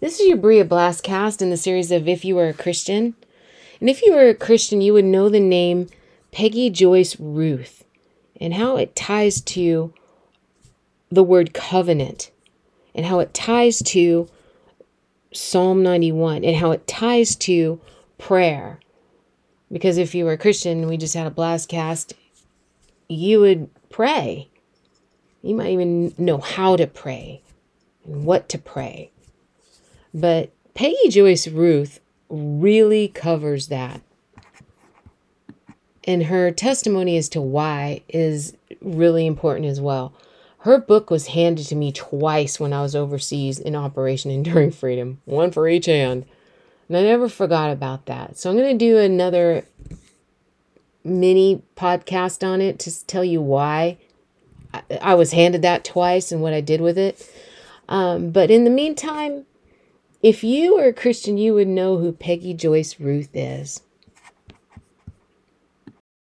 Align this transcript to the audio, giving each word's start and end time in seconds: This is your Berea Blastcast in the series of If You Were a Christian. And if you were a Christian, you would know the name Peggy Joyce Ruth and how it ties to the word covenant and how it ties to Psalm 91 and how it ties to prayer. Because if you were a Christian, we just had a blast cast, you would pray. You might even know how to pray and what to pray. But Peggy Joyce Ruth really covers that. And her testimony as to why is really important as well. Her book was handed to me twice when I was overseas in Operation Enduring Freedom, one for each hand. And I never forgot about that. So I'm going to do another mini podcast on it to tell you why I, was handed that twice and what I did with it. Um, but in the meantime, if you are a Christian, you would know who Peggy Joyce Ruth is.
This 0.00 0.20
is 0.20 0.28
your 0.28 0.36
Berea 0.36 0.64
Blastcast 0.64 1.42
in 1.42 1.50
the 1.50 1.56
series 1.56 1.90
of 1.90 2.06
If 2.06 2.24
You 2.24 2.36
Were 2.36 2.46
a 2.46 2.54
Christian. 2.54 3.16
And 3.80 3.90
if 3.90 4.00
you 4.00 4.12
were 4.12 4.28
a 4.28 4.34
Christian, 4.34 4.80
you 4.80 4.92
would 4.92 5.04
know 5.04 5.28
the 5.28 5.40
name 5.40 5.88
Peggy 6.30 6.70
Joyce 6.70 7.18
Ruth 7.18 7.84
and 8.40 8.54
how 8.54 8.76
it 8.76 8.94
ties 8.94 9.40
to 9.40 9.92
the 11.10 11.24
word 11.24 11.52
covenant 11.52 12.30
and 12.94 13.06
how 13.06 13.18
it 13.18 13.34
ties 13.34 13.82
to 13.86 14.28
Psalm 15.32 15.82
91 15.82 16.44
and 16.44 16.54
how 16.54 16.70
it 16.70 16.86
ties 16.86 17.34
to 17.34 17.80
prayer. 18.18 18.78
Because 19.72 19.98
if 19.98 20.14
you 20.14 20.26
were 20.26 20.32
a 20.34 20.38
Christian, 20.38 20.86
we 20.86 20.96
just 20.96 21.14
had 21.14 21.26
a 21.26 21.30
blast 21.30 21.68
cast, 21.68 22.12
you 23.08 23.40
would 23.40 23.68
pray. 23.90 24.48
You 25.42 25.56
might 25.56 25.72
even 25.72 26.14
know 26.16 26.38
how 26.38 26.76
to 26.76 26.86
pray 26.86 27.42
and 28.06 28.24
what 28.24 28.48
to 28.50 28.58
pray. 28.58 29.10
But 30.18 30.50
Peggy 30.74 31.08
Joyce 31.08 31.46
Ruth 31.48 32.00
really 32.28 33.08
covers 33.08 33.68
that. 33.68 34.00
And 36.04 36.24
her 36.24 36.50
testimony 36.50 37.16
as 37.16 37.28
to 37.30 37.40
why 37.40 38.02
is 38.08 38.56
really 38.80 39.26
important 39.26 39.66
as 39.66 39.80
well. 39.80 40.12
Her 40.60 40.78
book 40.78 41.10
was 41.10 41.28
handed 41.28 41.66
to 41.66 41.76
me 41.76 41.92
twice 41.92 42.58
when 42.58 42.72
I 42.72 42.82
was 42.82 42.96
overseas 42.96 43.58
in 43.58 43.76
Operation 43.76 44.30
Enduring 44.30 44.70
Freedom, 44.72 45.20
one 45.24 45.50
for 45.50 45.68
each 45.68 45.86
hand. 45.86 46.24
And 46.88 46.96
I 46.96 47.02
never 47.02 47.28
forgot 47.28 47.70
about 47.70 48.06
that. 48.06 48.38
So 48.38 48.50
I'm 48.50 48.56
going 48.56 48.76
to 48.76 48.84
do 48.84 48.98
another 48.98 49.64
mini 51.04 51.62
podcast 51.76 52.46
on 52.46 52.60
it 52.60 52.78
to 52.80 53.06
tell 53.06 53.24
you 53.24 53.40
why 53.40 53.98
I, 55.00 55.14
was 55.14 55.32
handed 55.32 55.62
that 55.62 55.84
twice 55.84 56.32
and 56.32 56.42
what 56.42 56.52
I 56.52 56.60
did 56.60 56.80
with 56.80 56.98
it. 56.98 57.30
Um, 57.88 58.30
but 58.30 58.50
in 58.50 58.64
the 58.64 58.70
meantime, 58.70 59.46
if 60.22 60.42
you 60.42 60.76
are 60.78 60.88
a 60.88 60.92
Christian, 60.92 61.38
you 61.38 61.54
would 61.54 61.68
know 61.68 61.98
who 61.98 62.12
Peggy 62.12 62.54
Joyce 62.54 62.98
Ruth 62.98 63.30
is. 63.34 63.82